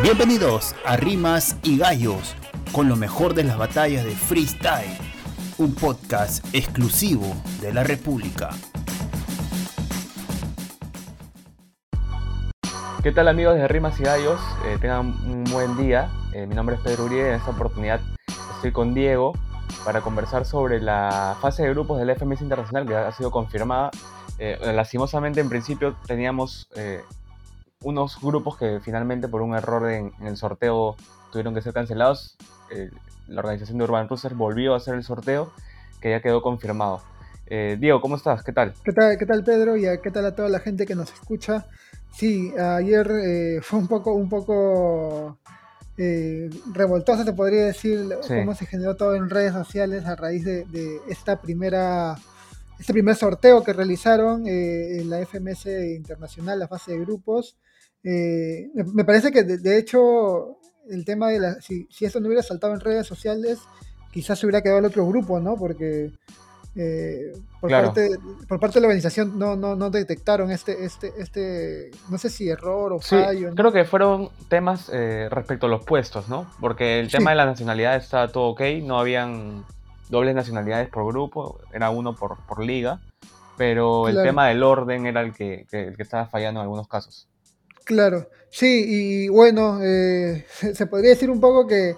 [0.00, 2.34] Bienvenidos a Rimas y Gallos,
[2.72, 4.96] con lo mejor de las batallas de freestyle,
[5.58, 7.26] un podcast exclusivo
[7.60, 8.50] de la República.
[13.02, 14.40] ¿Qué tal amigos de Rimas y Gallos?
[14.64, 16.10] Eh, tengan un buen día.
[16.32, 18.00] Eh, mi nombre es Pedro Uribe y en esta oportunidad
[18.56, 19.34] estoy con Diego
[19.84, 23.90] para conversar sobre la fase de grupos del FMS Internacional que ha sido confirmada.
[24.38, 26.68] Eh, lastimosamente en principio teníamos
[27.82, 30.96] unos grupos que finalmente por un error en, el sorteo
[31.30, 32.36] tuvieron que ser cancelados.
[32.70, 32.90] Eh,
[33.28, 35.52] la organización de Urban Rooster volvió a hacer el sorteo
[36.00, 37.02] que ya quedó confirmado.
[37.46, 38.42] Eh, Diego, ¿cómo estás?
[38.42, 38.74] ¿Qué tal?
[38.84, 39.76] ¿Qué tal, qué tal Pedro?
[39.76, 41.66] Y qué tal a toda la gente que nos escucha.
[42.12, 45.38] Sí, ayer eh, fue un poco, un poco
[46.72, 51.00] revoltoso, te podría decir, cómo se generó todo en redes sociales a raíz de, de
[51.08, 52.16] esta primera
[52.82, 57.56] este primer sorteo que realizaron en la FMS Internacional, la fase de grupos,
[58.02, 60.58] eh, me parece que de, hecho
[60.90, 63.60] el tema de la, si, esto no hubiera saltado en redes sociales,
[64.10, 65.56] quizás se hubiera quedado el otro grupo, ¿no?
[65.56, 66.10] Porque
[66.74, 68.10] eh, por, parte,
[68.48, 72.48] por parte de la organización no, no, no detectaron este, este, este, no sé si
[72.48, 73.54] error o fallo.
[73.54, 76.50] Creo que fueron temas eh, respecto a los puestos, ¿no?
[76.60, 79.64] Porque el tema de la nacionalidad está todo ok, no habían
[80.08, 83.00] dobles nacionalidades por grupo, era uno por, por liga,
[83.56, 87.28] pero el tema del orden era el que, el que estaba fallando en algunos casos.
[87.84, 91.96] Claro, sí, y bueno, eh, se podría decir un poco que,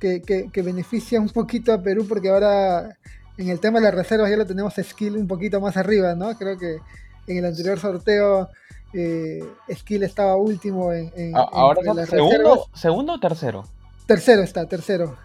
[0.00, 2.96] que, beneficia un poquito a Perú porque ahora
[3.36, 6.36] en el tema de las reservas ya lo tenemos Skill un poquito más arriba, ¿no?
[6.36, 6.78] Creo que
[7.26, 8.48] en el anterior sorteo
[8.92, 13.64] eh, Skill estaba último en, en, ahora en segundo, ¿Segundo o tercero?
[14.06, 15.16] Tercero está, tercero.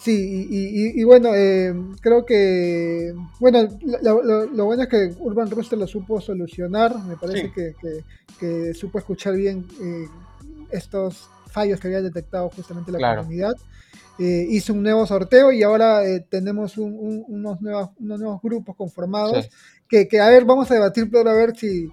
[0.00, 3.68] Sí, y, bueno, eh, creo que, bueno,
[4.02, 9.66] lo, bueno es que Urban Rooster lo supo solucionar, me parece que, supo escuchar bien
[9.82, 10.06] eh,
[10.70, 13.54] estos fallos que había detectado justamente la comunidad.
[14.18, 19.50] Eh, hizo un nuevo sorteo y ahora tenemos unos, nuevos, unos nuevos grupos conformados
[19.86, 21.90] que, que, a ver, vamos a debatir, pero a ver si,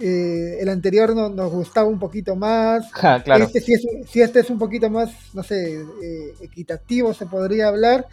[0.00, 2.90] eh, el anterior nos gustaba un poquito más.
[3.26, 8.06] este, si, este es un poquito más, no sé, eh, equitativo, se podría hablar.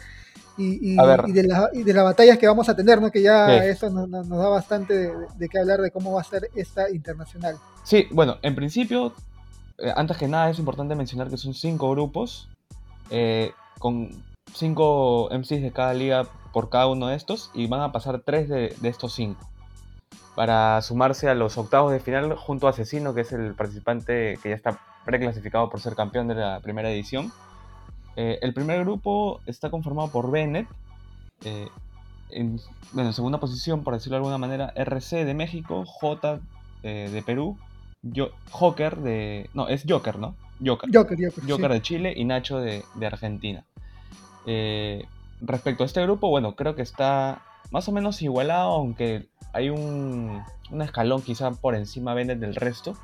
[0.60, 3.12] Y, de las batallas que vamos a tener, ¿no?
[3.12, 6.90] que ya eso nos, da bastante de, qué hablar de cómo va a ser esta
[6.90, 7.56] internacional.
[7.84, 9.14] Sí, bueno, en principio,
[9.78, 12.48] eh, antes que nada es importante mencionar que son cinco grupos,
[13.78, 14.10] con
[14.52, 18.48] cinco MCs de cada liga por cada uno de estos, y van a pasar tres
[18.48, 19.48] de estos cinco
[20.38, 24.50] para sumarse a los octavos de final junto a Asesino, que es el participante que
[24.50, 27.32] ya está preclasificado por ser campeón de la primera edición.
[28.14, 30.68] Eh, el primer grupo está conformado por Bennett,
[31.44, 31.66] eh,
[32.30, 32.60] en,
[32.92, 36.38] bueno, segunda posición, por decirlo de alguna manera, RC de México, J
[36.84, 37.58] eh, de Perú,
[38.52, 39.50] Joker de...
[39.54, 40.36] No, es Joker, ¿no?
[40.64, 40.88] Joker.
[40.94, 43.64] Joker, Joker, de Chile y Nacho de, de Argentina.
[45.40, 50.42] respecto a este grupo, bueno, creo que está más o menos igualado, aunque hay un,
[50.80, 52.96] escalón quizá por encima Bennett del resto.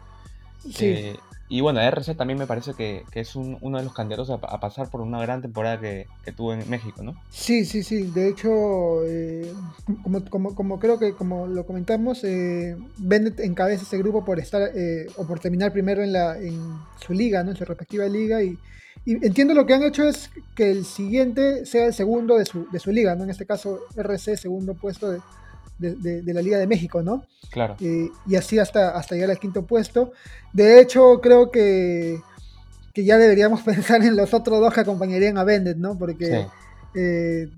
[0.70, 0.86] Sí.
[0.86, 1.16] Eh,
[1.48, 5.02] y bueno, RC también me parece que, es uno de los candidatos a, pasar por
[5.02, 7.14] una gran temporada que, tuvo en México, ¿no?
[7.30, 8.04] Sí, sí, sí.
[8.04, 9.52] De hecho, eh,
[10.30, 15.06] como, como, creo que como lo comentamos, eh, Bennett encabeza ese grupo por estar eh,
[15.16, 16.58] o por terminar primero en, la, en
[17.04, 17.50] su liga, ¿no?
[17.50, 18.42] En su respectiva liga.
[18.42, 18.58] Y,
[19.06, 22.78] entiendo lo que han hecho es que el siguiente sea el segundo de su, de
[22.78, 23.25] su liga, ¿no?
[23.25, 25.20] En este caso, RC, segundo puesto de,
[25.78, 27.25] de, la Liga de México, ¿no?
[27.50, 27.76] Claro.
[27.81, 30.12] Eh, y así hasta, hasta llegar al quinto puesto.
[30.53, 32.20] De hecho, creo que,
[32.93, 35.98] que ya deberíamos pensar en los otros dos que acompañarían a Bennett, ¿no?
[35.98, 36.47] Porque
[36.94, 37.50] eh,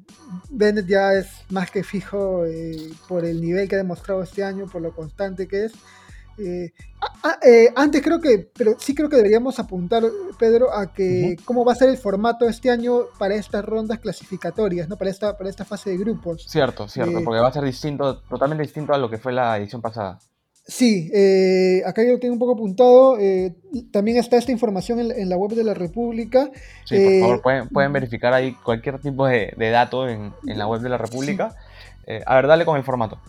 [0.51, 4.67] Bennett ya es más que fijo eh, por el nivel que ha demostrado este año,
[4.67, 5.73] por lo constante que es.
[6.39, 10.03] Eh, ah, ah, eh, antes creo que, pero sí creo que deberíamos apuntar,
[10.39, 14.89] Pedro, a que cómo va a ser el formato este año para estas rondas clasificatorias,
[14.89, 14.97] ¿no?
[14.97, 16.47] Para esta, para esta fase de grupos.
[16.49, 19.57] Cierto, cierto, eh, porque va a ser distinto, totalmente distinto a lo que fue la
[19.57, 20.19] edición pasada.
[20.69, 21.09] Sí,
[21.87, 23.17] acá yo lo tengo un poco apuntado.
[23.93, 26.51] también está esta información en, la web de la República.
[26.85, 30.99] Sí, por favor, pueden, verificar ahí cualquier tipo de, dato en, la web de la
[30.99, 31.55] República.
[32.27, 33.21] a ver, dale con el formato.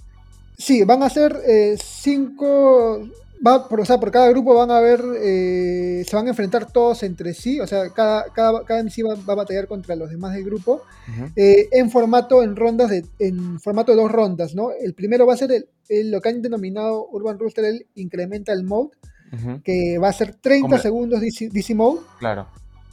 [0.58, 3.08] Sí, van a ser eh, cinco.
[3.46, 5.04] Va, por, o sea, por cada grupo van a haber.
[5.22, 7.60] Eh, se van a enfrentar todos entre sí.
[7.60, 10.82] O sea, cada, cada, cada MC va, a batallar contra los demás del grupo.
[11.36, 13.06] Eh, en formato, en rondas de.
[13.20, 14.72] En formato de dos rondas, ¿no?
[14.72, 18.98] El primero va a ser el, lo que han denominado Urban Rooster el Incremental Mode.
[19.64, 22.00] Que va a ser 30 segundos DC, DC Mode.
[22.18, 22.48] Claro.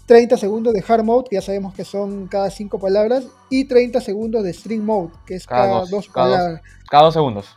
[0.07, 4.01] 30 segundos de hard mode, que ya sabemos que son cada 5 palabras, y 30
[4.01, 6.61] segundos de string mode, que es cada, dos, palabras.
[6.91, 7.57] cada dos segundos.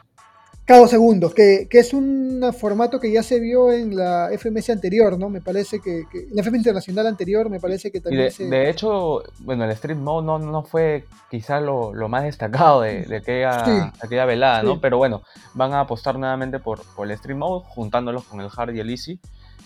[0.64, 5.20] cada dos segundos, que, es un formato que ya se vio en la FMS anterior,
[5.20, 5.30] ¿no?
[5.30, 8.46] Me parece que, en la FMS internacional anterior me parece que también de, se...
[8.46, 13.92] de hecho, bueno, el Street Mode no, no fue quizá lo, más destacado de, aquella,
[14.00, 14.80] aquella velada, ¿no?
[14.80, 15.22] Pero bueno,
[15.54, 18.90] van a apostar nuevamente por, por el Street Mode, juntándolos con el Hard y el
[18.90, 19.20] Easy.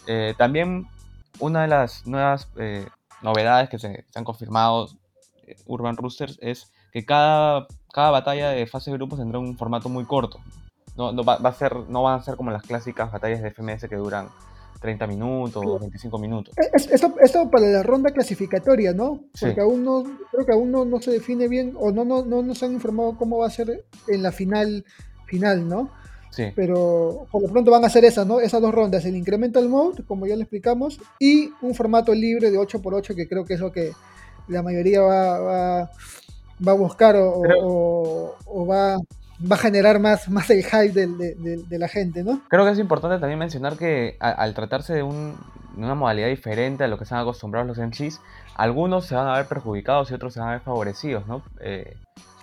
[0.07, 0.87] Eh, también
[1.39, 2.87] una de las nuevas eh,
[3.21, 4.89] novedades que se, han confirmado
[5.47, 9.89] eh, Urban Roosters es que cada, cada batalla de fase de grupos tendrá un formato
[9.89, 10.39] muy corto.
[10.97, 13.95] No, va, a ser, no van a ser como las clásicas batallas de FMS que
[13.95, 14.27] duran
[14.81, 16.53] 30 minutos, o 25 minutos.
[16.73, 19.23] Esto, esto, para la ronda clasificatoria, ¿no?
[19.39, 22.61] Porque aún no, creo que aún no, se define bien o no, no, no nos
[22.63, 24.83] han informado cómo va a ser en la final,
[25.27, 25.91] final ¿no?
[26.31, 26.45] Sí.
[26.55, 28.39] Pero por lo pronto van a ser esas, ¿no?
[28.39, 32.57] Esas dos rondas, el incremental mode, como ya lo explicamos, y un formato libre de
[32.57, 33.91] 8x8, que creo que es lo que
[34.47, 38.97] la mayoría va, va, a buscar o, o va
[39.49, 42.41] va a generar más, más el hype de, la gente, ¿no?
[42.49, 46.97] Creo que es importante también mencionar que al tratarse de, una modalidad diferente a lo
[46.97, 48.19] que están acostumbrados los MCs,
[48.55, 51.41] algunos se van a ver perjudicados y otros se van a ver favorecidos, ¿no?
[51.61, 51.95] Eh,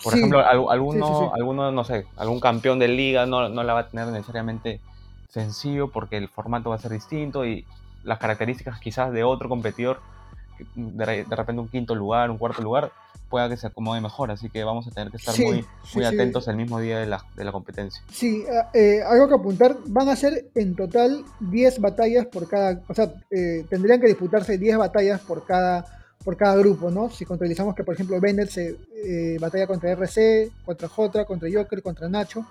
[0.03, 3.89] por ejemplo, alguno, alguno, no sé, algún campeón de liga no, no la va a
[3.89, 4.81] tener necesariamente
[5.29, 7.65] sencillo porque el formato va a ser distinto y
[8.05, 10.01] las características quizás de otro competidor,
[10.75, 12.93] de repente un quinto lugar, un cuarto lugar,
[13.29, 15.65] pueda que se acomode mejor, así que vamos a tener que estar muy,
[15.95, 18.03] muy atentos el mismo día de la, de la competencia.
[18.11, 22.95] Sí, eh, algo que apuntar, van a ser en total 10 batallas por cada, o
[22.95, 25.85] sea, eh, tendrían que disputarse 10 batallas por cada,
[26.25, 27.11] por cada grupo, ¿no?
[27.11, 31.83] Si contabilizamos que, por ejemplo, Bennett se eh, batalla contra RC, contra J, contra Joker,
[31.83, 32.45] contra Nacho,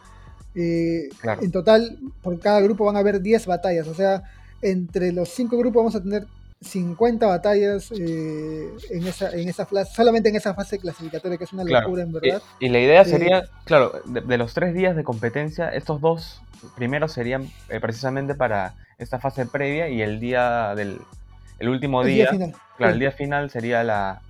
[0.55, 4.23] en total por cada grupo van a haber 10 batallas, o sea,
[4.63, 6.25] entre los 5 grupos vamos a tener
[6.61, 11.53] 50 batallas eh, en, esa, en esa fase, solamente en esa fase clasificatoria, que es
[11.53, 12.41] una locura en verdad.
[12.59, 16.41] Y, la idea sería, claro, de, los tres días de competencia, estos dos
[16.75, 20.99] primeros serían eh, precisamente para esta fase previa y el día del
[21.59, 22.53] el último día, final.
[22.77, 24.21] claro, el día final sería la,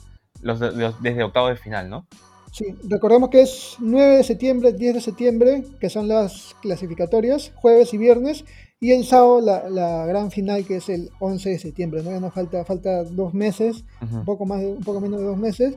[0.42, 0.60] los,
[1.02, 2.08] desde octavo de final, ¿no?
[2.52, 7.94] Sí, recordemos que es 9 de septiembre, 10 de septiembre, que son las clasificatorias, jueves
[7.94, 8.46] y viernes,
[8.80, 12.12] y el sábado la, gran final que es el 11 de septiembre, ¿no?
[12.12, 15.76] Ya nos falta, falta dos meses, un poco más un poco menos de dos meses.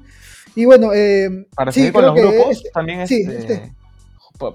[0.54, 3.72] Y bueno, eh, para seguir con los grupos, también este, este,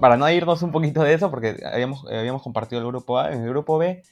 [0.00, 3.42] para no irnos un poquito de eso, porque habíamos, habíamos compartido el grupo A, en
[3.42, 4.02] el grupo B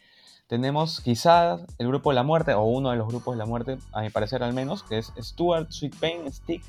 [0.46, 3.78] tenemos quizás el grupo de la muerte, o uno de los grupos de la muerte,
[3.92, 6.62] a mi parecer al menos, que es Stuart, Sweet Pain, Stick,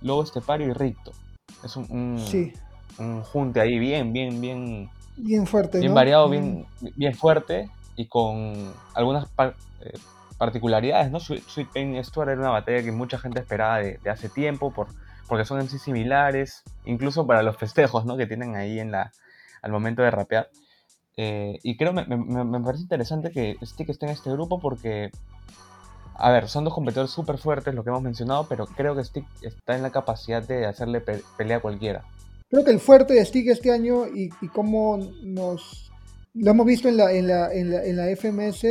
[0.00, 1.12] Lobo Estepario y Ricto.
[1.64, 2.52] Es un, un,
[2.98, 8.72] un junte ahí bien, bien, bien Bien fuerte, Bien variado, bien, bien fuerte y con
[8.94, 9.26] algunas
[9.80, 9.92] eh,
[10.38, 11.18] particularidades, ¿no?
[11.18, 14.86] Sweet, Pain Stuart era una batalla que mucha gente esperaba de, hace tiempo por,
[15.26, 18.16] porque son en sí similares, incluso para los festejos, ¿no?
[18.16, 19.10] Que tienen ahí en la,
[19.60, 20.48] al momento de rapear.
[21.20, 25.10] Eh, y creo, me, me, parece interesante que Stick esté en este grupo porque,
[26.14, 29.26] a ver, son dos competidores súper fuertes, lo que hemos mencionado, pero creo que Stick
[29.42, 31.02] está en la capacidad de hacerle
[31.36, 32.04] pelea a cualquiera.
[32.48, 35.90] Creo que el fuerte de Stig este año y, cómo nos
[36.34, 38.64] lo hemos visto en la, en la, en la, FMS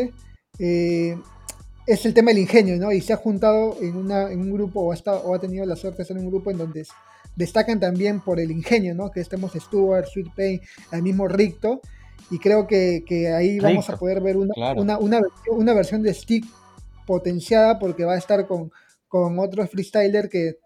[0.58, 1.18] eh,
[1.86, 2.94] es el tema del ingenio, ¿no?
[2.94, 5.76] Y se ha juntado en, una, en un grupo o ha, o ha tenido la
[5.76, 6.88] suerte de estar en un grupo en donde
[7.36, 9.12] destacan también por el ingenio, ¿no?
[9.12, 10.62] Que estemos Stuart, Sweet Pain,
[10.94, 11.82] el mismo Ricto.
[12.30, 13.04] Y creo que,
[13.36, 16.46] ahí vamos a poder ver una, una, una, versión, de Stick
[17.06, 18.72] potenciada porque va a estar con,
[19.08, 20.58] con otros freestyler que,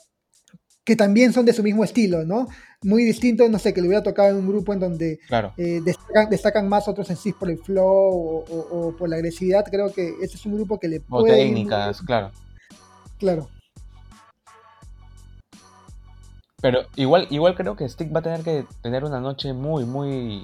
[0.83, 2.47] que también son de su mismo estilo, ¿no?
[2.83, 5.19] muy distinto, no sé, que le hubiera tocado en un grupo en donde
[5.57, 5.81] eh,
[6.29, 9.65] destacan, más otros en sí por el flow o, por la agresividad.
[9.69, 11.33] Creo que este es un grupo que le puede.
[11.33, 12.31] O técnicas, claro.
[13.19, 13.49] Claro.
[16.59, 20.43] Pero igual, igual creo que Stick va a tener que tener una noche muy, muy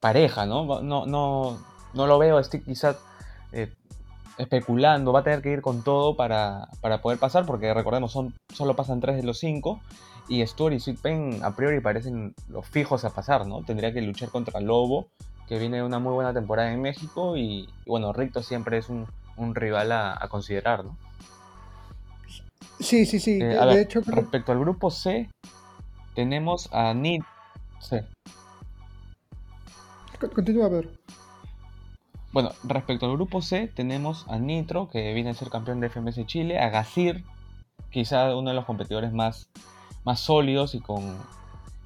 [0.00, 0.82] pareja, ¿no?
[0.82, 1.58] No, no,
[1.94, 2.96] no lo veo Stick quizás
[3.52, 3.72] eh,
[4.38, 8.34] especulando, va a tener que ir con todo para, para, poder pasar, porque recordemos, son,
[8.52, 9.80] solo pasan tres de los cinco
[10.28, 13.62] y Stuart y Sweet Pain a priori parecen los fijos a pasar, ¿no?
[13.62, 15.08] Tendría que luchar contra Lobo,
[15.46, 19.06] que viene de una muy buena temporada en México, y, bueno, Ricto siempre es un,
[19.54, 20.96] rival a, considerar, ¿no?
[22.80, 23.38] Sí, sí, sí.
[23.40, 25.30] Eh, de hecho, respecto al grupo C,
[26.14, 27.22] tenemos a Nid.
[27.80, 28.04] C.
[30.18, 30.88] Continúa, ver.
[32.32, 36.26] Bueno, respecto al grupo C, tenemos a Nitro, que viene a ser campeón de FMS
[36.26, 37.24] Chile, a Gazir,
[37.90, 39.48] quizá uno de los competidores más
[40.06, 41.16] más sólidos y con,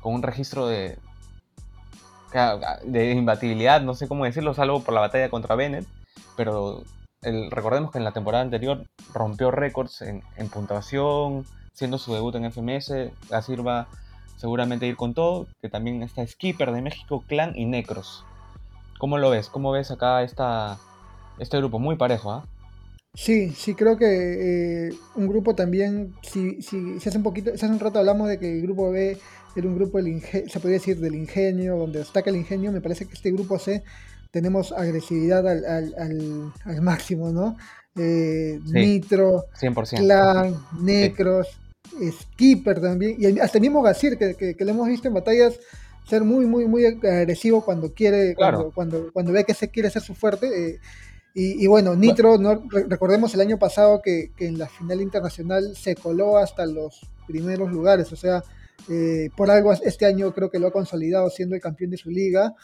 [0.03, 0.99] un registro de,
[2.85, 5.87] de imbatibilidad, no sé cómo decirlo, salvo por la batalla contra Bennett,
[6.37, 6.85] pero
[7.23, 13.11] recordemos que en la temporada anterior rompió récords en, puntuación, siendo su debut en FMS,
[13.31, 13.89] la Silva
[14.41, 18.25] seguramente ir con todo, que también está Skipper de México, Clan y Necros.
[18.99, 19.49] ¿Cómo lo ves?
[19.49, 20.79] ¿Cómo ves acá esta,
[21.39, 21.79] este grupo?
[21.79, 22.49] Muy parejo, ¿ah?
[23.13, 27.81] Sí, sí, creo que eh, un grupo también, si, si, hace un poquito, hace un
[27.81, 29.19] rato hablamos de que el grupo B
[29.57, 33.07] era un grupo del se podría decir del ingenio, donde destaca el ingenio, me parece
[33.07, 33.83] que este grupo C
[34.31, 37.57] tenemos agresividad al, al, al, máximo, ¿no?
[37.97, 39.99] Eh, Nitro, 100%.
[39.99, 41.60] Clan, Necros,
[42.13, 45.59] Skipper también, y hasta el mismo Gasir, que, que, lo hemos visto en batallas
[46.09, 50.03] ser muy, muy, muy agresivo cuando quiere, cuando, cuando, cuando, ve que se quiere hacer
[50.03, 50.73] su fuerte.
[50.73, 50.81] Eh,
[51.33, 56.39] y, bueno, Nitro, no, recordemos el año pasado que, en la final internacional se coló
[56.39, 58.43] hasta los primeros lugares, o sea,
[58.89, 62.11] eh, por algo este año creo que lo ha consolidado siendo el campeón de su
[62.11, 62.55] liga.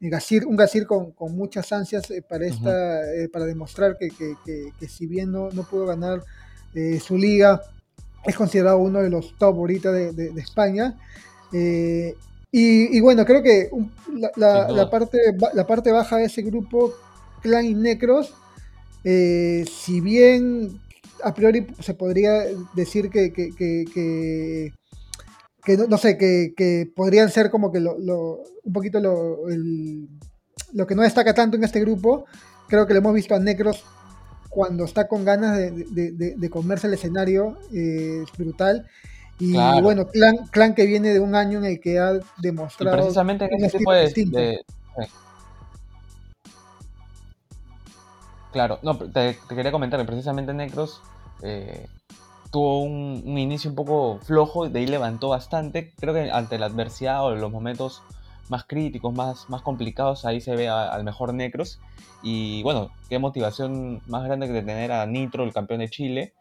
[0.00, 4.36] Gasir, un Gasir con, con muchas ansias eh, para, esta, eh, para demostrar que, que,
[4.78, 6.22] que, si bien no, no pudo ganar
[7.00, 7.62] su liga,
[8.26, 10.98] es considerado uno de los top ahorita de, de, España.
[11.52, 13.68] Y, y, bueno, creo que
[14.36, 15.18] la, la, parte,
[15.54, 16.94] la parte baja de ese grupo
[17.42, 18.32] Clan y Necros,
[19.04, 20.80] eh, si bien
[21.22, 24.72] a priori se podría decir que, que,
[25.88, 29.40] no, sé, que, podrían ser como que lo, un poquito lo,
[30.72, 32.24] lo que no destaca tanto en este grupo,
[32.68, 33.84] creo que lo hemos visto a Necros
[34.54, 38.86] cuando está con ganas de, comerse el escenario, eh, es brutal.
[39.40, 42.96] Y bueno, clan, clan que viene de un año en el que ha demostrado.
[42.96, 44.64] precisamente en ese tipo de,
[48.52, 51.02] Claro, no, te, quería comentar que precisamente Necros
[51.42, 51.88] eh,
[52.52, 55.92] tuvo un, inicio un poco flojo, de ahí levantó bastante.
[55.98, 58.04] Creo que ante la adversidad o los momentos
[58.48, 61.80] más críticos, más, más complicados, ahí se ve al mejor Necros.
[62.22, 66.34] Y bueno, qué motivación más grande que tener a Nitro, el campeón de Chile,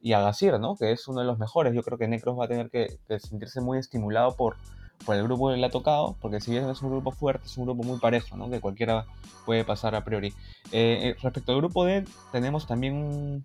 [0.00, 0.76] y a Gasir, ¿no?
[0.76, 1.74] Que es uno de los mejores.
[1.74, 4.56] Yo creo que Necros va a tener que sentirse muy estimulado por,
[5.04, 7.56] por el grupo que le ha tocado, porque si bien es un grupo fuerte, es
[7.56, 8.50] un grupo muy parejo, ¿no?
[8.50, 9.06] que cualquiera
[9.44, 10.28] puede pasar a priori.
[10.72, 13.44] Eh, eh, respecto al grupo D, tenemos también un,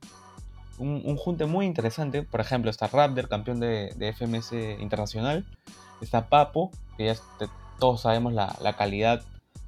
[0.77, 2.23] un, junte muy interesante.
[2.23, 5.45] Por ejemplo, está Raptor, campeón de, de FMS internacional.
[6.01, 7.15] Está Papo, que ya
[7.83, 9.23] todos sabemos la, la, calidad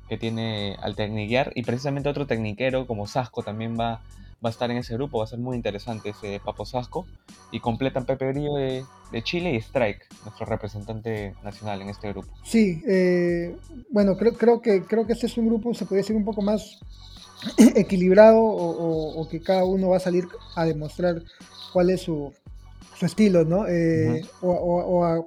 [0.08, 1.52] que tiene al tecniquear.
[1.54, 4.00] Y precisamente otro tecniquero como Sasco también va
[4.46, 7.06] va a estar en ese grupo, va a ser muy interesante ese Papo Sasco.
[7.52, 8.86] Y completan Pepe Grillo de,
[9.24, 12.30] Chile y Strike, nuestro representante nacional en este grupo.
[12.44, 13.58] Sí, eh,
[13.90, 16.42] bueno, creo, creo, que, creo que este es un grupo, se puede decir un poco
[16.42, 16.80] más
[17.76, 21.22] equilibrado o, que cada uno va a salir a demostrar
[21.74, 22.32] cuál es su,
[22.98, 23.68] su estilo, ¿no?
[23.68, 25.26] Eh, o, a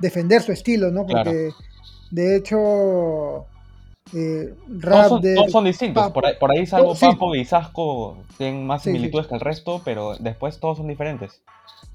[0.00, 1.06] defender su estilo, ¿no?
[1.06, 1.50] Porque
[2.10, 3.46] de hecho
[4.12, 6.12] eh, todos, son, distintos.
[6.12, 10.16] Por ahí, por ahí salvo Papo y Sasco tienen más similitudes que el resto, pero
[10.18, 11.40] después todos son diferentes.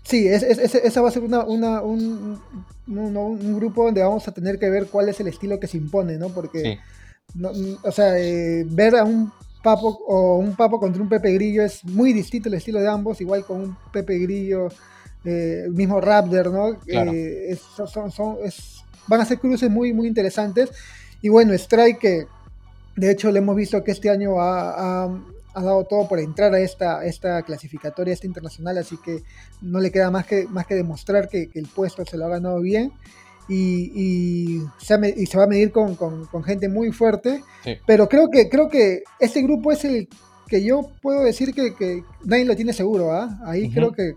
[0.03, 2.41] Sí, es, esa va a ser una, un,
[2.87, 6.29] grupo donde vamos a tener que ver cuál es el estilo que se impone, ¿no?
[6.29, 6.79] Porque,
[7.83, 11.85] o sea, eh, ver a un Papo o un Papo contra un Pepe Grillo es
[11.85, 14.69] muy distinto el estilo de ambos, igual con un Pepe Grillo,
[15.23, 16.77] eh, el mismo Raptor, ¿no?
[17.87, 18.37] son, son,
[19.07, 20.69] van a ser cruces muy, muy interesantes.
[21.21, 22.27] Y bueno, Strike, que
[22.95, 25.09] de hecho le hemos visto que este año ha,
[25.55, 29.23] dado todo por entrar a esta, esta clasificatoria, esta internacional, así que
[29.61, 32.61] no le queda más que, más que demostrar que, el puesto se lo ha ganado
[32.61, 32.91] bien.
[33.51, 37.43] Y, se, va a medir con, gente muy fuerte.
[37.87, 40.07] Pero creo que, creo que este grupo es el
[40.47, 43.11] que yo puedo decir que, nadie lo tiene seguro.
[43.11, 43.39] ¿ah?
[43.45, 44.13] Ahí creo que,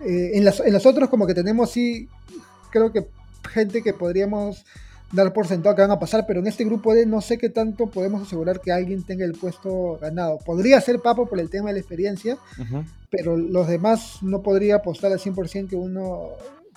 [0.00, 2.08] eh, en, las, en los otros como que tenemos sí,
[2.70, 3.06] creo que
[3.50, 4.64] gente que podríamos
[5.12, 7.48] dar por sentado que van a pasar, pero en este grupo D no sé qué
[7.48, 10.38] tanto podemos asegurar que alguien tenga el puesto ganado.
[10.38, 12.38] Podría ser Papo por el tema de la experiencia,
[13.10, 16.28] pero los demás no podría apostar al 100% que uno,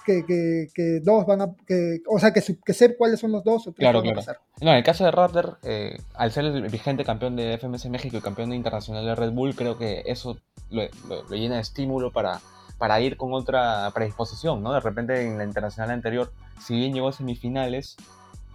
[0.05, 0.25] que,
[0.73, 3.71] que, dos van a, que, o sea, que, que ser cuáles son los dos o
[3.71, 4.39] tres van a pasar.
[4.61, 8.17] No, en el caso de Raptor, eh, al ser el vigente campeón de FMS México
[8.17, 10.37] y campeón internacional de Red Bull, creo que eso
[10.71, 12.41] lo, lo llena de estímulo para
[12.83, 14.73] para ir con otra predisposición, ¿no?
[14.73, 17.95] De repente en la internacional anterior, si bien llegó a semifinales,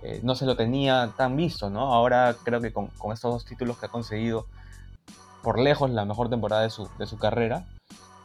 [0.03, 1.93] eh, no se lo tenía tan visto, ¿no?
[1.93, 4.47] Ahora creo que con, estos dos títulos que ha conseguido,
[5.43, 7.67] por lejos la mejor temporada de su, de su carrera,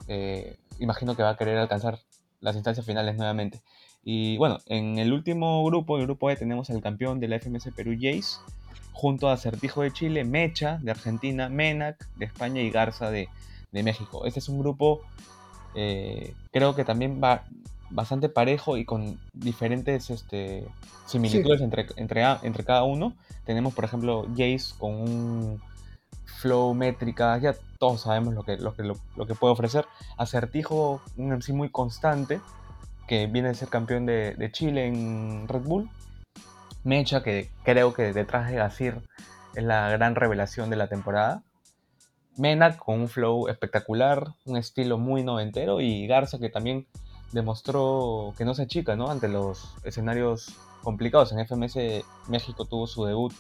[0.08, 2.00] eh, imagino que va a querer alcanzar
[2.42, 3.62] las instancias finales nuevamente.
[4.04, 7.70] Y bueno, en el último grupo, el grupo E, tenemos al campeón de la FMS
[7.76, 8.40] Perú, Jace,
[8.92, 13.30] junto a Certijo de Chile, Mecha de Argentina, Menac de España y Garza de,
[13.72, 14.26] de México.
[14.26, 15.02] Este es un grupo,
[15.74, 17.44] eh, creo que también va,
[17.94, 20.66] bastante parejo y con diferentes este,
[21.06, 23.16] similitudes entre, entre, entre cada uno.
[23.46, 25.62] Tenemos, por ejemplo, Jace con un
[26.26, 29.86] flow métrica, ya todos sabemos lo que, lo que, lo, que puede ofrecer.
[30.18, 32.42] Acertijo, un MC muy constante,
[33.08, 35.90] que viene a ser campeón de, Chile en Red Bull.
[36.84, 39.02] Mecha, que creo que detrás de Gasir
[39.56, 41.44] es la gran revelación de la temporada.
[42.36, 46.88] Mena con un flow espectacular, un estilo muy noventero y Garza que también
[47.34, 49.10] demostró que no se achica ¿no?
[49.10, 51.32] ante los escenarios complicados.
[51.32, 53.34] En FMS México tuvo su debut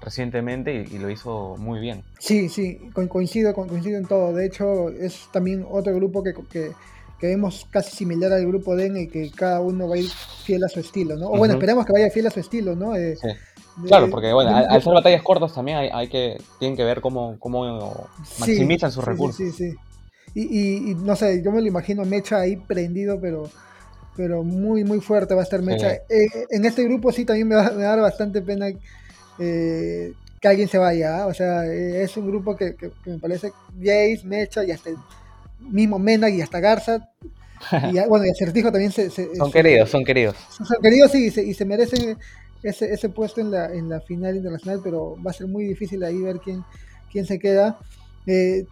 [0.00, 2.04] recientemente y, lo hizo muy bien.
[2.18, 2.78] Sí, sí,
[3.08, 4.32] coincido, coincido en todo.
[4.32, 6.72] De hecho, es también otro grupo que, que,
[7.20, 10.08] vemos casi similar al grupo D en el que cada uno va a ir
[10.44, 11.28] fiel a su estilo, ¿no?
[11.28, 12.94] O bueno, esperamos que vaya fiel a su estilo, ¿no?
[12.94, 13.28] Eh, sí.
[13.88, 18.08] claro, porque bueno, al, ser batallas cortas también hay, que, tienen que ver cómo, cómo
[18.38, 19.36] maximizan sus recursos.
[19.36, 19.76] Sí, sí,
[20.42, 23.50] y, y, no sé, yo me lo imagino Mecha ahí prendido, pero
[24.18, 25.92] pero muy, muy fuerte va a estar Mecha.
[25.92, 28.66] Eh, en este grupo sí también me va, me va a dar bastante pena
[29.38, 31.22] eh, que alguien se vaya.
[31.22, 31.26] ¿ah?
[31.28, 32.74] O sea, eh, es un grupo que,
[33.06, 34.96] me parece Jace, Mecha y hasta el
[35.60, 37.08] mismo Mena y hasta Garza.
[37.92, 40.36] Y bueno, y Acertijo también se, son queridos, son queridos.
[40.48, 42.16] Son queridos, sí, y se, merecen
[42.62, 46.02] ese, ese puesto en la, en la final internacional, pero va a ser muy difícil
[46.04, 46.64] ahí ver quién,
[47.10, 47.78] quién se queda.
[48.26, 48.66] Eh,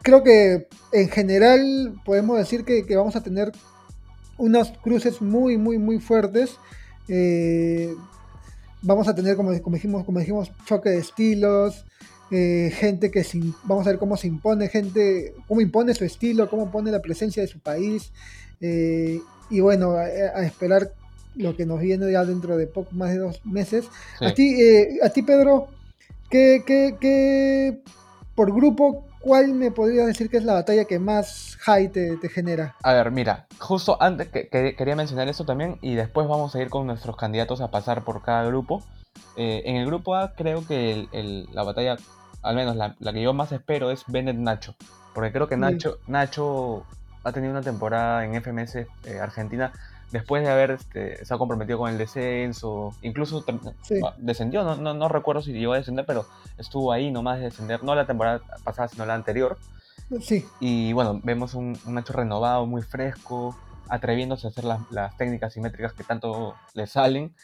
[0.00, 3.52] creo que en general podemos decir que, vamos a tener
[4.38, 6.56] unos cruces muy, muy, muy fuertes.
[7.08, 7.94] Eh,
[8.80, 11.84] vamos a tener, como, dijimos, como dijimos, choque de estilos,
[12.30, 13.26] eh, gente que
[13.64, 17.42] vamos a ver cómo se impone, gente, cómo impone su estilo, cómo pone la presencia
[17.42, 18.12] de su país.
[18.60, 19.20] Eh,
[19.50, 20.92] y bueno, a, esperar
[21.34, 23.86] lo que nos viene ya dentro de poco más de dos meses.
[24.20, 25.68] A ti, eh, a ti Pedro,
[26.30, 27.82] ¿qué, qué, qué
[28.34, 32.76] por grupo ¿cuál me podrías decir que es la batalla que más high te, genera?
[32.82, 36.68] A ver, mira, justo antes que, quería mencionar eso también y después vamos a ir
[36.68, 38.82] con nuestros candidatos a pasar por cada grupo.
[39.36, 41.08] Eh, en el grupo A creo que
[41.52, 41.96] la batalla,
[42.42, 44.74] al menos la, que yo más espero es Bennett Nacho,
[45.14, 46.84] porque creo que Nacho, Nacho
[47.24, 48.88] ha tenido una temporada en FMS eh,
[49.20, 49.72] Argentina
[50.12, 53.44] después de haber este, se ha comprometido con el descenso, incluso
[54.18, 56.26] descendió, no, no, recuerdo si llegó a descender, pero
[56.58, 59.58] estuvo ahí nomás de descender, no la temporada pasada, sino la anterior.
[60.20, 60.44] Sí.
[60.60, 63.56] Y bueno, vemos un, un Nacho renovado, muy fresco,
[63.88, 67.34] atreviéndose a hacer las, las técnicas simétricas que tanto le salen.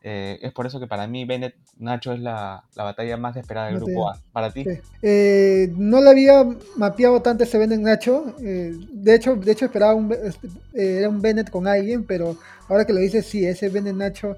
[0.00, 3.80] Eh, es por eso que para mí Bennett Nacho es la, batalla más esperada del
[3.80, 4.18] grupo A.
[4.32, 4.64] ¿Para ti?
[5.02, 8.36] Eh, no le había mapeado tanto ese Bennett Nacho.
[8.40, 12.36] Eh, de hecho, de hecho esperaba un, este, era un Bennett con alguien, pero
[12.68, 14.36] ahora que lo dices, sí, ese Bennett Nacho,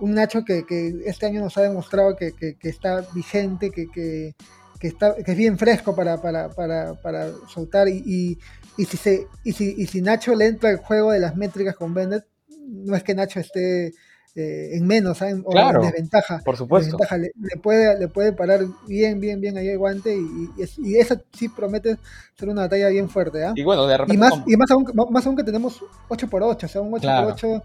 [0.00, 0.64] un Nacho que,
[1.06, 4.34] este año nos ha demostrado que, está vigente, que,
[4.80, 7.88] está, que es bien fresco para, para, soltar.
[7.88, 8.38] Y,
[8.76, 11.76] y, si se, y, si, y si Nacho le entra el juego de las métricas
[11.76, 12.24] con Bennett,
[12.66, 13.92] no es que Nacho esté
[14.36, 15.36] eh, en menos, ¿sabes?
[15.44, 16.42] O en desventaja.
[16.44, 16.98] Por supuesto.
[17.18, 21.48] Le, puede, le puede parar bien, bien, bien ahí el guante y, y, esa sí
[21.48, 21.96] promete
[22.38, 23.46] ser una batalla bien fuerte.
[23.46, 23.52] ¿ah?
[23.56, 24.14] Y bueno, de repente.
[24.14, 27.62] Y más, y más, aún, más aún que tenemos 8x8, o sea, un 8x8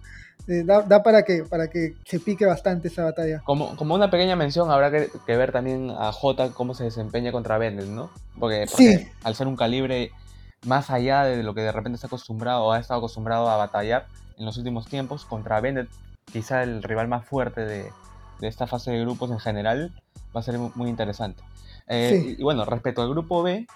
[0.48, 3.42] eh, da, para, que, para que se pique bastante esa batalla.
[3.44, 7.58] Como, como una pequeña mención, habrá que, ver también a J cómo se desempeña contra
[7.58, 8.10] Bennett, ¿no?
[8.40, 8.66] Porque,
[9.24, 10.12] al ser un calibre
[10.66, 14.06] más allá de lo que de repente está acostumbrado o ha estado acostumbrado a batallar
[14.38, 15.90] en los últimos tiempos, contra Bennett
[16.32, 17.92] quizá el rival más fuerte de,
[18.42, 19.94] esta fase de grupos en general,
[20.36, 21.44] va a ser muy, interesante.
[21.88, 23.68] Eh, y, bueno, respecto al grupo B,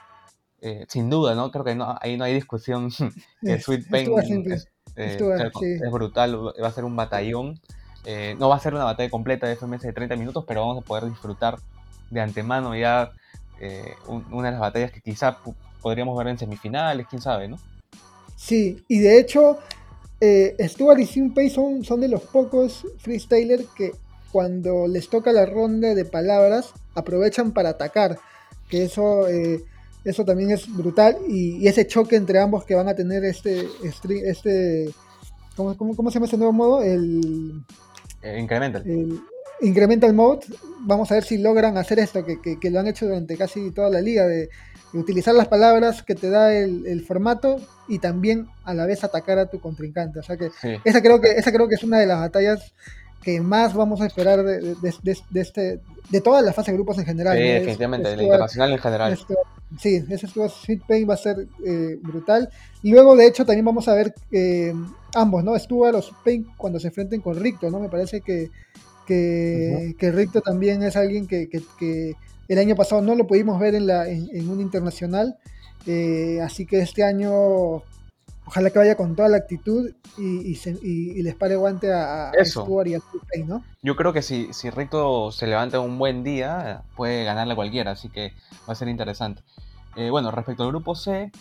[0.61, 1.51] eh, sin duda, ¿no?
[1.51, 2.89] Creo que no, ahí no hay discusión.
[3.61, 4.11] Sweet Pain
[4.47, 7.59] es, eh, es, brutal, va a ser un batallón.
[8.39, 10.85] no va a ser una batalla completa de FMS de 30 minutos, pero vamos a
[10.85, 11.59] poder disfrutar
[12.09, 13.11] de antemano ya
[14.07, 15.37] una de las batallas que quizá
[15.81, 17.59] podríamos ver en semifinales, quién sabe, ¿no?
[18.35, 19.59] Sí, y de hecho,
[20.21, 23.91] eh, Stuart y Simpay son, son de los pocos freestylers que
[24.31, 28.17] cuando les toca la ronda de palabras aprovechan para atacar.
[28.69, 29.63] Que eso, eh,
[30.03, 31.17] eso también es brutal.
[31.27, 33.67] Y, ese choque entre ambos que van a tener este.
[34.23, 34.93] este
[35.55, 36.81] ¿cómo, cómo, se llama ese nuevo modo?
[36.81, 37.63] El.
[38.21, 38.83] Eh, incremental.
[38.85, 39.21] El
[39.61, 40.45] incremental mode.
[40.81, 43.71] Vamos a ver si logran hacer esto, que, que, que lo han hecho durante casi
[43.71, 44.25] toda la liga.
[44.25, 44.49] De,
[44.99, 49.47] utilizar las palabras que te da el, formato y también a la vez atacar a
[49.47, 50.19] tu contrincante.
[50.19, 50.49] O sea que
[50.83, 52.73] esa creo que esa creo que es una de las batallas
[53.21, 57.05] que más vamos a esperar de, de, este de toda la fase de grupos en
[57.05, 57.37] general.
[57.37, 59.19] Sí, definitivamente, de la internacional en general.
[59.79, 62.49] sí, ese Sweet Pain va a ser eh, brutal.
[62.83, 64.73] Luego, de hecho, también vamos a ver eh,
[65.15, 65.57] ambos, ¿no?
[65.57, 67.79] Stuart o Sweet Pain cuando se enfrenten con Ricto, ¿no?
[67.79, 68.51] Me parece que,
[69.05, 72.15] que, Ricto también es alguien que, que
[72.47, 75.37] el año pasado no lo pudimos ver en, la, en, un internacional,
[75.85, 77.83] eh, así que este año
[78.47, 82.95] ojalá que vaya con toda la actitud y, les pare guante a, a Stuart y
[82.95, 83.63] a Pay, ¿no?
[83.81, 87.91] Yo creo que si, si Rico se levanta un buen día, puede ganarle a cualquiera,
[87.91, 88.33] así que
[88.67, 89.41] va a ser interesante.
[89.95, 91.31] Eh, bueno, respecto al grupo C,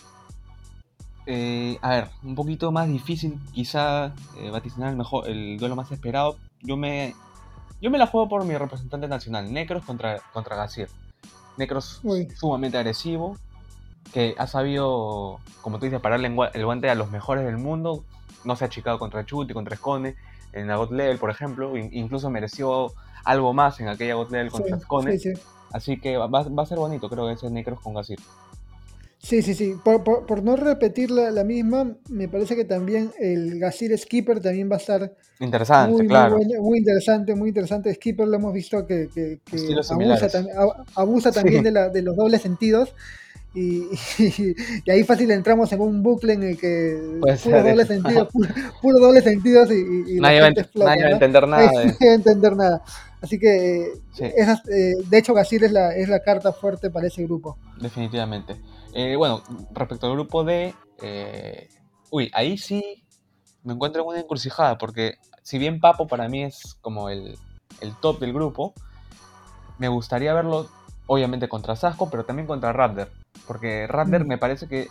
[1.27, 5.91] eh, a ver, un poquito más difícil quizá eh, vaticinar el, mejor, el duelo más
[5.91, 6.37] esperado.
[6.61, 7.15] Yo me,
[7.81, 10.89] yo me la juego por mi representante nacional, Necros contra, contra Gasir.
[11.57, 12.01] Necros
[12.37, 13.37] sumamente agresivo,
[14.13, 18.03] que ha sabido, como tú dices, pararle el guante a los mejores del mundo.
[18.43, 20.15] No se ha achicado contra Chuti, contra Escone,
[20.53, 21.77] en la God Level, por ejemplo.
[21.77, 25.19] Incluso mereció algo más en aquella God Level contra Escone.
[25.71, 28.19] Así que va, va, a ser bonito, creo, ese Necros con Gasir.
[29.25, 29.73] Sí, sí, sí.
[29.83, 34.77] Por, no repetir la, misma, me parece que también el Gasir Skipper también va a
[34.77, 36.37] estar interesante, muy, claro.
[36.61, 37.91] Muy, interesante, muy interesante.
[37.95, 39.39] Skipper lo hemos visto que,
[40.93, 42.93] abusa, también de, la, de, los dobles sentidos.
[43.55, 43.87] Y,
[44.85, 48.29] y, ahí fácil entramos en un bucle en el que puro doble sentido,
[48.79, 51.65] puro, doble sentido y, nadie, va, a entender nada.
[51.71, 52.83] Nadie va a entender nada.
[53.23, 53.87] Así que,
[54.19, 57.57] eh, de hecho, Gasir es la, es la carta fuerte para ese grupo.
[57.81, 58.55] Definitivamente.
[58.97, 61.67] Eh, bueno, respecto al grupo D, eh,
[62.11, 63.03] uy, ahí sí
[63.63, 67.37] me encuentro en una encrucijada, porque si bien Papo para mí es como el,
[67.99, 68.73] top del grupo,
[69.79, 70.69] me gustaría verlo
[71.07, 73.09] obviamente contra Sasco, pero también contra Raptor,
[73.45, 74.27] porque Raptor mm.
[74.29, 74.87] me parece que,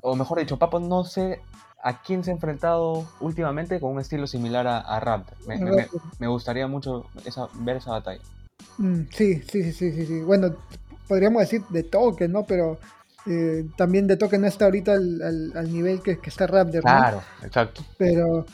[0.00, 1.40] o mejor dicho, Papo no sé
[1.84, 5.38] a quién se ha enfrentado últimamente con un estilo similar a, Raptor.
[6.18, 7.06] Me, gustaría mucho
[7.60, 8.20] ver esa batalla.
[8.78, 10.22] Mm, sí, sí, sí, sí, sí.
[10.22, 10.56] Bueno,
[11.10, 12.44] podríamos decir de toque, ¿no?
[12.44, 12.78] Pero
[13.26, 16.82] eh, también de toque no está ahorita al, nivel que, está Raptor.
[16.82, 17.84] Claro, exacto.
[17.98, 18.46] Pero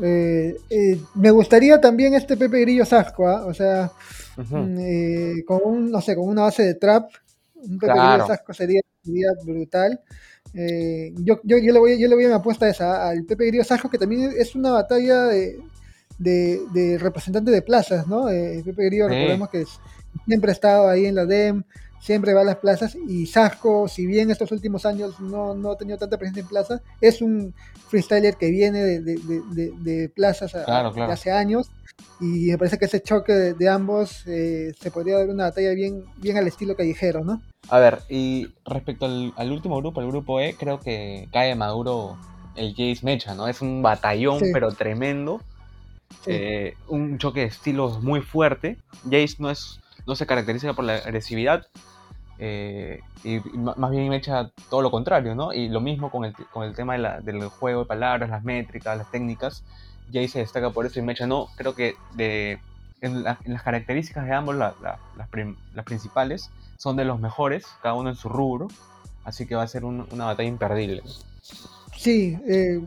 [0.00, 3.44] eh, eh, me gustaría también este Pepe Grillo Sasco, ¿ah?
[3.46, 3.90] o sea,
[4.36, 7.10] mm, con un, no sé, con una base de trap,
[7.56, 8.80] un Pepe Grillo Sasco sería,
[9.44, 10.00] brutal.
[10.54, 13.46] yo, yo, yo, le voy, yo le voy a mi apuesta a esa, al Pepe
[13.46, 15.58] Grillo Sasco, que también es una batalla de,
[16.18, 18.26] de, representante de plazas, ¿no?
[18.26, 19.64] Pepe Grillo, recordemos que
[20.26, 21.64] siempre ha estado ahí en la DEM,
[22.04, 25.78] siempre va a las plazas y Sasco, si bien estos últimos años no, no ha
[25.78, 27.54] tenido tanta presencia en plaza, es un
[27.88, 31.70] freestyler que viene de, plazas hace años
[32.20, 36.04] y me parece que ese choque de, ambos eh, se podría dar una batalla bien,
[36.18, 37.40] bien al estilo callejero, ¿no?
[37.70, 42.18] A ver, y respecto al, último grupo, el grupo E, creo que cae maduro
[42.54, 43.48] el Jace Mecha, ¿no?
[43.48, 45.40] Es un batallón, pero tremendo.
[46.26, 48.76] Eh, un choque de estilos muy fuerte.
[49.04, 51.66] Jace no es no se caracteriza por la agresividad,
[52.38, 55.52] eh, y más bien me echa todo lo contrario, ¿no?
[55.52, 59.10] Y lo mismo con el, con el tema del juego de palabras, las métricas, las
[59.10, 59.62] técnicas.
[60.12, 61.48] Jay se destaca por eso y Mecha no.
[61.56, 62.58] Creo que de,
[63.00, 64.74] en, las características de ambos, las,
[65.16, 68.68] las, principales, son de los mejores, cada uno en su rubro.
[69.24, 71.02] Así que va a ser una batalla imperdible.
[71.96, 72.80] Sí, eh,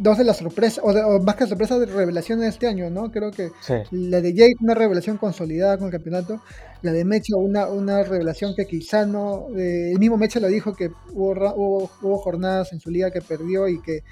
[0.00, 3.12] dos de las sorpresas, o, más que sorpresas de revelación de este año, ¿no?
[3.12, 3.50] Creo que
[3.90, 6.40] la de Jake, una revelación consolidada con el campeonato,
[6.80, 10.74] la de Mecha, una, una revelación que quizá no, eh, el mismo Mecha lo dijo
[10.74, 14.02] que hubo, hubo, jornadas en su liga que perdió y que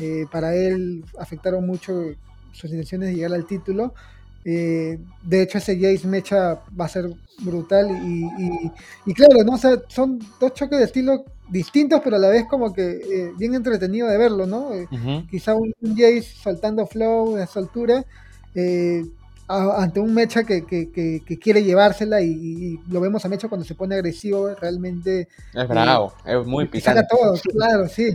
[0.00, 1.92] eh, para él afectaron mucho
[2.52, 3.94] sus intenciones de llegar al título.
[4.44, 7.88] Eh, de hecho, ese Jace Mecha va a ser brutal
[9.04, 9.56] y, claro, ¿no?
[9.88, 14.08] son dos choques de estilo distintos, pero a la vez como que eh, bien entretenido
[14.08, 14.72] de verlo, ¿no?
[14.72, 14.88] Eh,
[15.30, 18.04] quizá un, Jace saltando flow a esa altura,
[18.54, 19.04] eh,
[19.48, 20.64] ante un Mecha que,
[21.40, 25.28] quiere llevársela y, lo vemos a Mecha cuando se pone agresivo, realmente...
[25.54, 27.06] Es bravo, es muy picante.
[27.08, 28.14] todo, claro, sí.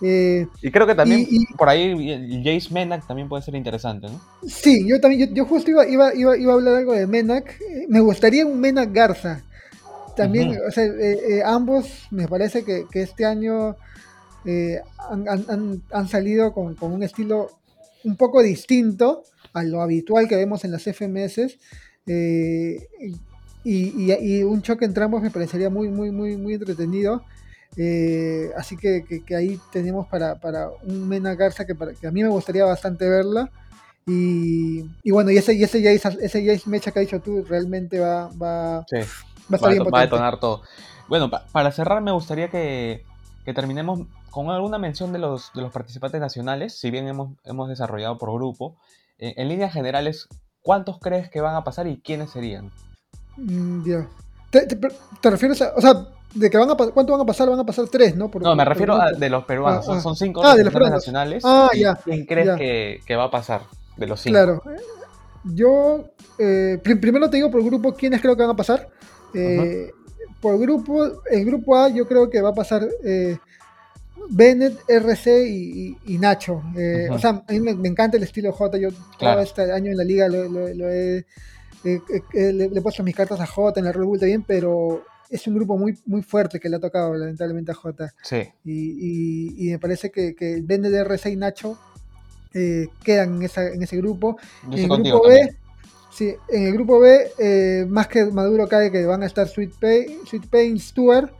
[0.00, 4.20] Y creo que también por ahí Jace Menak también puede ser interesante, ¿no?
[4.46, 7.58] Sí, yo también, yo, justo iba, iba, iba, iba, a hablar algo de Menak.
[7.88, 9.42] Me gustaría un Menak Garza
[10.16, 13.76] también, o sea, eh, eh, ambos me parece que, este año
[14.44, 17.50] eh, han, salido con, un estilo
[18.02, 21.58] un poco distinto a lo habitual que vemos en las FMS.
[23.64, 27.22] Y, un choque entre ambos me parecería muy, muy, muy, muy entretenido.
[28.56, 33.50] Así que, ahí tenemos para, un Mena Garza que, a mí me gustaría bastante verla.
[34.06, 38.28] Y, bueno, y ese, y ese Jace, ese Mecha que ha dicho tú realmente va,
[38.40, 38.86] va,
[39.52, 40.62] va, a, detonar todo.
[41.08, 43.04] Bueno, para cerrar me gustaría que,
[43.54, 44.00] terminemos
[44.30, 48.32] con alguna mención de los, de los participantes nacionales, si bien hemos, hemos desarrollado por
[48.32, 48.76] grupo.
[49.18, 50.28] Eh, en líneas generales,
[50.62, 52.70] ¿cuántos crees que van a pasar y quiénes serían?
[53.36, 53.82] Mm,
[54.50, 57.48] ¿Te, refieres a, o sea, de que van a cuánto van a pasar?
[57.48, 58.30] Van a pasar tres, ¿no?
[58.40, 59.88] no, me refiero a de los peruanos.
[59.88, 60.16] Ah, son, ah.
[60.16, 61.42] cinco ah, de los nacionales.
[61.44, 61.96] Ah, ya.
[61.96, 63.62] ¿Quién crees que, que, va a pasar
[63.96, 64.34] de los cinco?
[64.34, 64.62] Claro.
[65.44, 66.04] Yo,
[66.38, 68.88] eh, primero te digo por grupo quiénes creo que van a pasar.
[69.32, 69.90] Eh,
[70.40, 73.38] por grupo, el grupo A yo creo que va a pasar eh,
[74.28, 76.62] Bennett, RC y, Nacho.
[76.76, 78.76] Eh, o sea, a mí me, encanta el estilo J.
[78.78, 81.24] Yo todo este año en la liga lo, he,
[81.84, 85.54] le, he puesto mis cartas a J en la Red Bull también, pero es un
[85.54, 88.12] grupo muy, muy fuerte que le ha tocado lamentablemente a Jota.
[88.22, 88.42] Sí.
[88.64, 91.78] Y, y, me parece que, que el DNDRC y Nacho
[92.54, 94.36] eh, quedan en, esa, en ese grupo.
[94.70, 95.56] Yo en el grupo B, también.
[96.12, 99.72] sí, en el grupo B, eh, más que Maduro cae que van a estar Sweet
[99.80, 101.30] Pain, Sweet Pain Stewart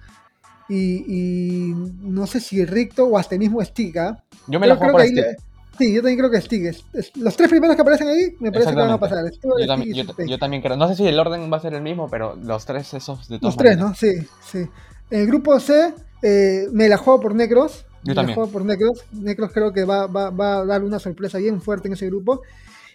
[0.69, 3.99] y, y no sé si Ricto o hasta el mismo Stig.
[3.99, 4.23] ¿ah?
[4.49, 5.17] Yo me la juego por Stick.
[5.17, 5.37] le-
[5.79, 8.77] Sí, yo también creo que es- los tres primeros que aparecen ahí me parece que
[8.77, 9.25] van a pasar.
[9.31, 10.77] Yo también, yo, también creo.
[10.77, 13.39] No sé si el orden va a ser el mismo, pero los tres esos de
[13.39, 13.77] todas Los tres.
[13.79, 13.95] ¿no?
[13.95, 14.13] Sí,
[14.51, 14.67] sí.
[15.11, 17.85] El grupo C, eh, me la juego por Necros.
[18.03, 18.29] Yo me también.
[18.31, 19.05] la juego por Necros.
[19.13, 22.43] Necros creo que va, va, va a dar una sorpresa bien fuerte en ese grupo.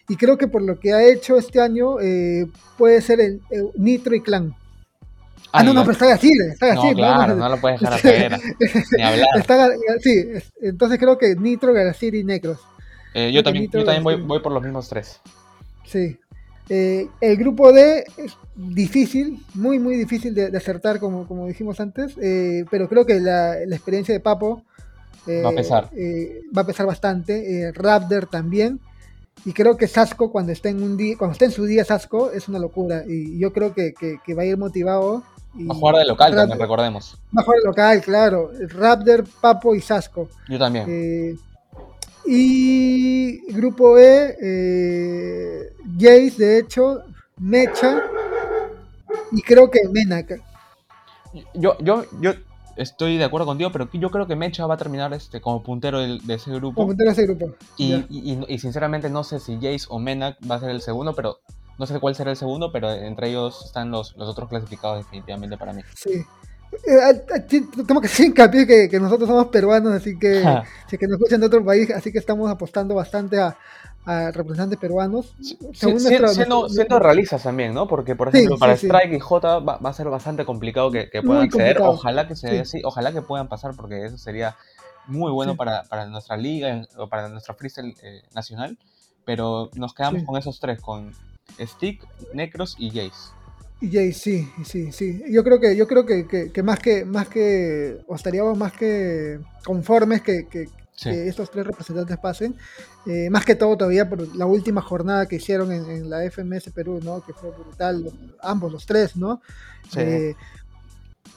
[0.10, 3.70] Y creo que por lo que ha hecho este año, eh, puede ser el, el
[3.76, 4.56] Nitro y Clan.
[5.54, 6.96] Ah, no, no, pero está Gasir, está No, Gasir.
[6.96, 8.40] claro, no lo puedes dejar afuera.
[8.98, 9.28] Ni hablar.
[9.38, 9.70] Está,
[10.02, 12.60] sí, es- entonces creo que Nitro, Gasir y Necros.
[13.14, 15.20] Eh, yo también, yo también voy, voy por los mismos tres.
[15.86, 16.18] Sí.
[16.70, 21.80] Eh, el grupo D es difícil, muy, muy difícil de, de acertar, como, como dijimos
[21.82, 24.64] antes, eh, pero creo que la, la experiencia de Papo
[25.28, 25.90] eh, Va a pesar.
[25.96, 27.62] eh, va a pesar bastante.
[27.68, 28.80] eh, Raptor también.
[29.44, 32.32] Y creo que Sasco, cuando esté en un día, cuando esté en su día Sasco,
[32.32, 33.04] es una locura.
[33.08, 35.24] Y yo creo que, que- que va a ir motivado.
[35.58, 37.18] Y Va a jugar de local Raptor- también, recordemos.
[37.38, 38.52] Va a jugar de local, claro.
[38.70, 40.30] Raptor, Papo y Sasco.
[40.48, 41.38] Yo también.
[42.26, 47.02] Y grupo E, eh, Jace, de hecho,
[47.38, 48.02] Mecha
[49.32, 50.42] y creo que Menac.
[51.54, 52.34] Yo, yo, yo
[52.76, 56.00] estoy de acuerdo contigo, pero yo creo que Mecha va a terminar este, como puntero
[56.00, 56.82] del- de ese grupo.
[56.88, 57.54] Como ese grupo.
[57.78, 58.06] Y, Ya.
[58.10, 61.14] y- y- y sinceramente no sé si Jace o Menak va a ser el segundo,
[61.16, 61.40] pero
[61.80, 65.58] no sé cuál será el segundo, pero entre ellos están los, los otros clasificados definitivamente
[65.58, 65.82] para mí.
[65.96, 66.24] Sí.
[66.72, 67.24] Eh,
[67.86, 70.64] tengo que hacer hincapié que, que nosotros somos peruanos, así que Ja.
[70.90, 73.58] si que nos escuchan de otro país, así que estamos apostando bastante a,
[74.06, 75.36] a representantes peruanos.
[75.42, 77.88] Sí, Según sí, nuestra- siendo, nuestra- siendo realistas también, ¿no?
[77.88, 78.74] Porque, por ejemplo, sí, para.
[78.74, 81.82] Strike y J va, va a ser bastante complicado que, que puedan acceder.
[81.82, 84.56] Ojalá que se dé así, ojalá que puedan pasar, porque eso sería
[85.08, 88.78] muy bueno para, para nuestra liga o para nuestra freestyle eh, nacional.
[89.26, 91.12] Pero nos quedamos con esos tres, con
[91.60, 93.34] Stick, Necros y Jace.
[93.82, 95.24] Y Jay, sí, sí, sí.
[95.30, 98.74] Yo creo que, yo creo que, que- que más que, más que, o estaríamos más
[98.74, 101.10] que conformes que, que- Sí.
[101.10, 102.54] que estos tres representantes pasen.
[103.08, 106.70] Eh, más que todo todavía por la última jornada que hicieron en, en la FMS
[106.72, 107.24] Perú, ¿no?
[107.26, 108.12] Que fue brutal,
[108.44, 109.42] ambos, los tres, ¿no?
[109.90, 110.00] Sí.
[110.00, 110.36] Eh,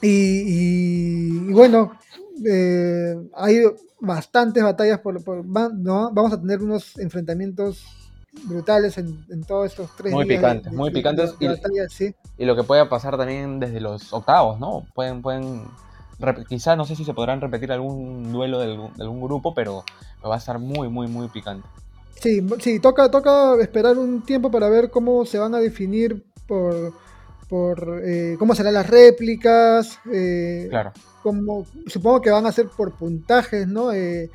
[0.01, 1.93] y, y- y bueno,
[2.47, 3.63] eh, hay
[3.99, 6.11] bastantes batallas por, por- van- ¿no?
[6.13, 7.83] Vamos a tener unos enfrentamientos
[8.43, 12.13] brutales en, en todos estos tres Muy días picantes, muy picantes de y- batallas, sí.
[12.37, 14.85] y lo que puede pasar también desde los octavos, ¿no?
[14.93, 15.63] Pueden, pueden,
[16.47, 19.83] quizá no sé si se podrán repetir algún duelo de algún, de algún grupo, pero
[20.23, 21.67] va a estar muy, muy, muy picante.
[22.21, 26.93] Sí, sí, toca, toca esperar un tiempo para ver cómo se van a definir por,
[27.49, 30.91] por eh, cómo serán las réplicas, eh, Claro.
[31.21, 33.91] cómo- supongo que van a ser por puntajes, ¿no?
[33.91, 34.29] Eh,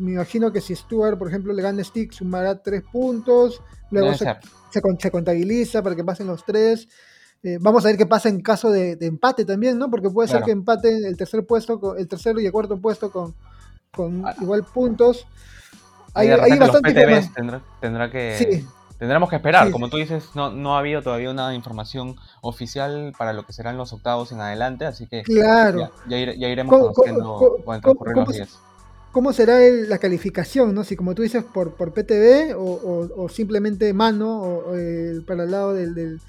[0.00, 3.60] me imagino que si Stuart, por ejemplo, le gana Stick, sumará tres puntos,
[3.90, 4.24] luego se,
[4.70, 6.88] se, se contabiliza para que pasen los tres.
[7.42, 9.90] Eh, vamos a ver qué pasa en caso de, de empate también, ¿no?
[9.90, 13.10] Porque puede ser que empate el tercer puesto, con- el tercero y el cuarto puesto
[13.10, 13.34] con,
[13.94, 14.34] con Ah.
[14.40, 15.26] igual puntos.
[16.14, 18.66] Hay, hay bastante PTBs tendrá, tendrá que, Sí,
[18.98, 19.66] tendremos que esperar.
[19.66, 23.52] Sí, Como tú dices, no, no ha habido todavía una información oficial para lo que
[23.52, 25.78] serán los octavos en adelante, así que claro.
[25.80, 28.58] ya, ya ire- ya iremos ¿Cómo- conociendo con el transcurrir los días.
[29.16, 30.74] ¿Cómo será el- la calificación?
[30.74, 30.84] ¿no?
[30.84, 35.44] Si como tú dices por, por PTB o, o- o simplemente mano o, eh, para
[35.44, 36.20] el lado del, del,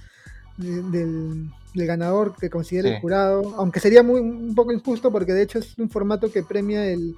[0.55, 2.95] del- del- del ganador que considere Sí.
[2.95, 3.55] el jurado.
[3.57, 7.13] Aunque sería muy, un poco injusto porque de hecho es un formato que premia el,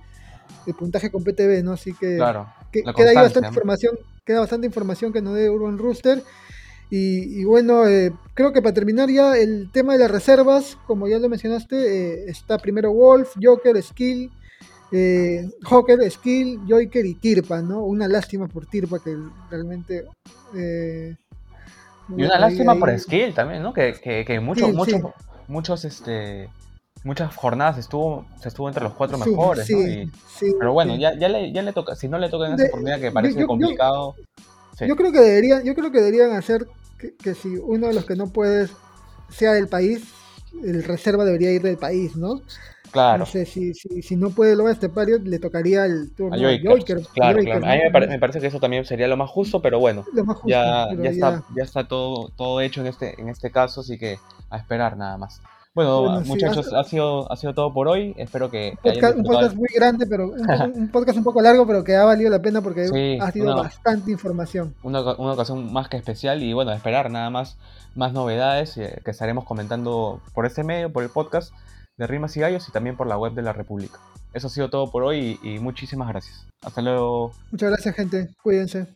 [0.66, 1.74] el puntaje con PTB, ¿no?
[1.74, 5.52] Así que, Claro, que- la queda ahí bastante información, queda bastante información que nos dé
[5.52, 6.24] Urban Rooster.
[6.90, 11.08] Y, y bueno, eh, creo que para terminar ya el tema de las reservas, como
[11.08, 14.32] ya lo mencionaste, eh, está primero Wolf, Joker, Skill,
[14.92, 17.84] eh, Joker, Skill, Joker y Tirpa, ¿no?
[17.84, 19.16] Una lástima por Tirpa que
[19.50, 20.06] realmente...
[20.56, 21.16] eh,
[22.10, 23.74] Y una ahí- lástima ahí- por Skill también, ¿no?
[23.74, 25.08] Que, que, que mucho, Sí, muchos, sí.
[25.48, 26.50] muchos, este,
[27.04, 29.88] muchas jornadas estuvo, se estuvo entre los cuatro Sí, mejores, sí, ¿no?
[29.88, 32.54] Y- sí, pero bueno, ya, ya, le, ya le toca, si no le toca en
[32.54, 34.16] esa oportunidad que parece yo- complicado,
[34.88, 36.66] Yo creo que deberían, yo creo que deberían hacer
[36.98, 38.68] que, que si uno de los que no puede
[39.30, 40.02] sea del país,
[40.64, 42.42] el reserva debería ir del país, ¿no?
[42.92, 43.20] Claro.
[43.20, 46.38] No sé, si, si, si no puede lograr este pario, le tocaría el turno A
[46.38, 47.02] a Joker, Joker.
[47.14, 47.60] claro, Joker, claro.
[47.60, 47.72] ¿no?
[47.72, 50.06] A mí me, pare- me parece que eso también sería lo más justo, pero bueno,
[50.14, 53.30] Lo más justo, ya, pero ya está, ya está todo, todo hecho en este, en
[53.30, 55.42] este caso, así que a esperar nada más.
[55.76, 58.14] Bueno, muchachos, ha, sido, ha sido todo por hoy.
[58.18, 58.78] Espero que.
[58.84, 60.30] un podcast muy grande, pero
[60.76, 62.90] un, podcast un poco largo, pero que ha valido la pena porque
[63.22, 64.74] ha sido bastante información.
[64.82, 67.58] Una, una, ocasión más que especial y bueno, esperar nada más
[67.96, 71.54] más novedades eh, que estaremos comentando por este medio, por el podcast
[72.00, 74.00] de Rimas y Gallos y también por la web de la República.
[74.34, 76.48] Eso ha sido todo por hoy y muchísimas gracias.
[76.62, 77.34] Hasta luego.
[77.52, 78.30] Muchas gracias, gente.
[78.42, 78.96] Cuídense.